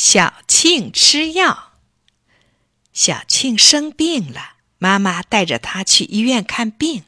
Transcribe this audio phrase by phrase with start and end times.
[0.00, 1.72] 小庆吃药。
[2.92, 7.02] 小庆生病了，妈妈带着他去医院看病。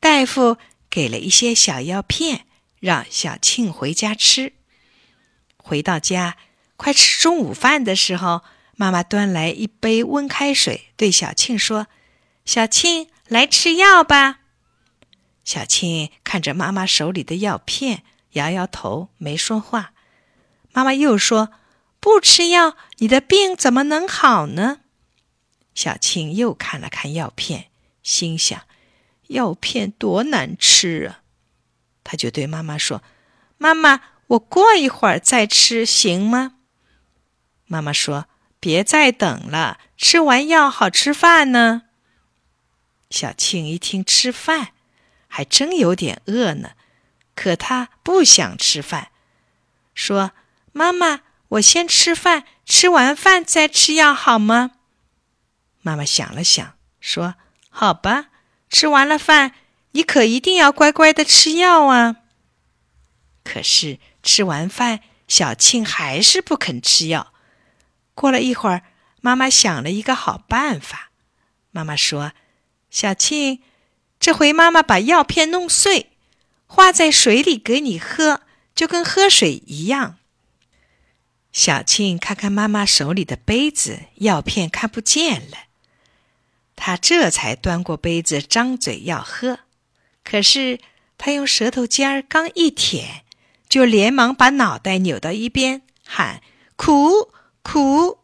[0.00, 0.56] 大夫
[0.88, 2.46] 给了一些小药片，
[2.80, 4.54] 让小庆回家吃。
[5.58, 6.38] 回到家，
[6.78, 8.40] 快吃中午饭的时候，
[8.76, 11.86] 妈妈端来一杯温开水，对小庆说
[12.46, 14.38] ：“小庆，来吃药吧。”
[15.44, 19.92] 小庆看着妈妈手里的药片，摇摇头，没说话。
[20.72, 21.50] 妈妈又说。
[22.06, 24.78] 不吃药，你的病怎么能好呢？
[25.74, 27.66] 小庆又看了看药片，
[28.04, 28.62] 心想：
[29.26, 31.22] 药片多难吃啊！
[32.04, 33.02] 他就对妈妈说
[33.58, 36.58] ：“妈妈，我过一会儿再吃行吗？”
[37.66, 38.26] 妈妈说
[38.60, 41.82] ：“别再等了，吃完药好吃饭呢。”
[43.10, 44.68] 小庆一听吃饭，
[45.26, 46.74] 还真有点饿呢，
[47.34, 49.10] 可他不想吃饭，
[49.92, 50.30] 说
[50.70, 54.72] ：“妈妈。”我先吃饭，吃完饭再吃药好吗？
[55.82, 57.36] 妈妈想了想，说
[57.70, 58.26] ：“好吧，
[58.68, 59.52] 吃完了饭，
[59.92, 62.16] 你可一定要乖乖的吃药啊。”
[63.44, 67.32] 可是吃完饭，小庆还是不肯吃药。
[68.14, 68.82] 过了一会儿，
[69.20, 71.12] 妈妈想了一个好办法。
[71.70, 72.32] 妈妈说
[72.90, 73.62] ：“小庆，
[74.18, 76.10] 这回妈妈把药片弄碎，
[76.66, 78.40] 化在水里给你喝，
[78.74, 80.18] 就跟喝水一样。”
[81.56, 85.56] 小庆看看妈妈手里的杯子，药片看不见了。
[86.76, 89.60] 他这才端过杯子，张嘴要喝。
[90.22, 90.78] 可是
[91.16, 93.24] 他用舌头尖儿刚一舔，
[93.70, 96.42] 就连忙把脑袋扭到一边，喊
[96.76, 98.18] ：“苦苦！”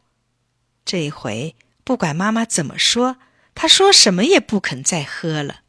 [0.84, 3.16] 这一回，不管妈妈怎么说，
[3.54, 5.62] 他说什么也不肯再喝了。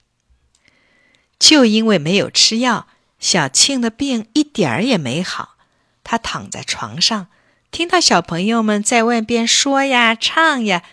[1.39, 5.55] 就因为没有吃药，小庆的病一点儿也没好。
[6.03, 7.29] 他躺在床上。
[7.73, 10.83] 听到小朋友们在外边说呀、唱呀，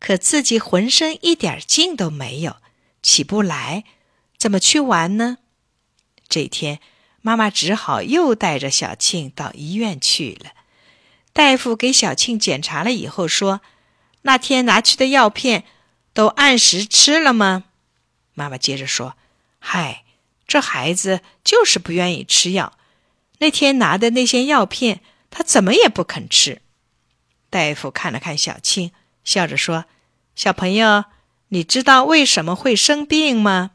[0.00, 2.56] 可自己浑身一点劲都没有，
[3.02, 3.84] 起不来，
[4.38, 5.36] 怎么去玩呢？
[6.30, 6.80] 这天，
[7.20, 10.52] 妈妈只好又带着小庆到医院去了。
[11.34, 13.60] 大夫给小庆检查了以后说
[14.22, 15.64] ：“那天拿去的药片
[16.14, 17.64] 都按时吃了吗？”
[18.32, 19.16] 妈妈接着说
[19.60, 20.04] ：“嗨，
[20.46, 22.72] 这孩子就是不愿意吃药。
[23.40, 26.62] 那天拿的那些药片。”他怎么也不肯吃。
[27.50, 28.92] 大夫看了看小青，
[29.24, 29.86] 笑着说
[30.36, 31.06] ：“小朋友，
[31.48, 33.72] 你知道为什么会生病吗？”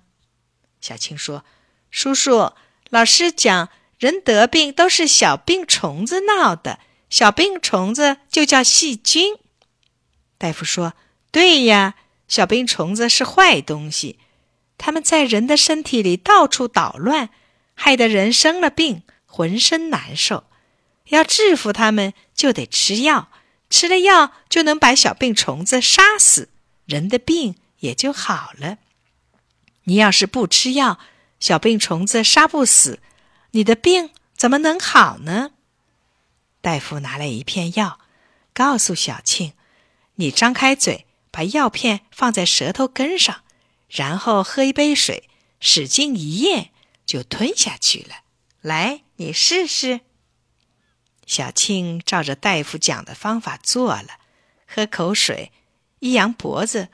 [0.79, 1.43] 小青说
[1.91, 2.53] ：“叔叔，
[2.89, 6.79] 老师讲，人得病都是小病虫子闹的，
[7.09, 9.35] 小病虫子就叫细菌。”
[10.37, 10.93] 大夫说
[11.31, 11.95] ：“对呀，
[12.27, 14.19] 小病虫子是坏东西，
[14.77, 17.29] 他们在人的身体里到处捣乱，
[17.73, 20.45] 害得人生了病，浑身难受。”
[21.09, 23.29] 要制服他们，就得吃药，
[23.69, 26.49] 吃了药就能把小病虫子杀死，
[26.85, 28.77] 人的病也就好了。
[29.83, 30.99] 你要是不吃药，
[31.39, 32.99] 小病虫子杀不死，
[33.51, 35.51] 你的病怎么能好呢？
[36.61, 37.99] 大夫拿来一片药，
[38.53, 39.53] 告诉小庆
[40.15, 43.43] ：“你张开嘴，把药片放在舌头根上，
[43.87, 45.29] 然后喝一杯水，
[45.61, 46.71] 使劲一咽，
[47.05, 48.23] 就吞下去了。
[48.61, 50.01] 来，你试试。”
[51.27, 54.07] 小庆照着大夫讲的方法做了，
[54.65, 55.51] 喝口水，
[55.99, 56.87] 一扬脖子，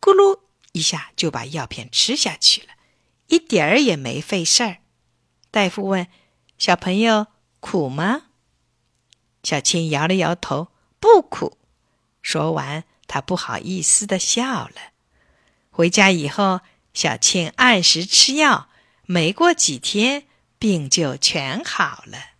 [0.00, 0.40] 咕噜
[0.72, 2.68] 一下就把药片吃下去了，
[3.28, 4.78] 一点儿也没费事儿。
[5.50, 6.08] 大夫问
[6.58, 7.26] ：“小朋友
[7.60, 8.22] 苦吗？”
[9.44, 11.58] 小庆摇了摇头，不苦。
[12.22, 14.92] 说完，他不好意思的笑了。
[15.70, 16.62] 回家以后，
[16.94, 18.70] 小庆按时吃药，
[19.02, 20.26] 没过几天，
[20.58, 22.35] 病就全好了。